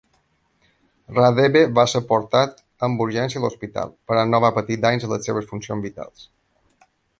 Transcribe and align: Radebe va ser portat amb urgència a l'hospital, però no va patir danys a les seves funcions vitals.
Radebe 1.17 1.61
va 1.79 1.85
ser 1.91 2.01
portat 2.13 2.63
amb 2.87 3.05
urgència 3.05 3.43
a 3.43 3.45
l'hospital, 3.45 3.93
però 4.09 4.25
no 4.33 4.41
va 4.47 4.53
patir 4.57 4.81
danys 4.87 5.09
a 5.09 5.13
les 5.15 5.29
seves 5.31 5.51
funcions 5.53 5.89
vitals. 5.91 6.29